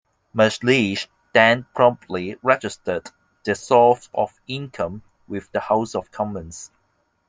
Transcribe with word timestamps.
McLeish 0.35 1.05
then 1.31 1.67
promptly 1.75 2.35
registered 2.41 3.11
the 3.43 3.53
source 3.53 4.09
of 4.15 4.33
income 4.47 5.03
with 5.27 5.51
the 5.51 5.59
House 5.59 5.93
of 5.93 6.09
Commons. 6.09 6.71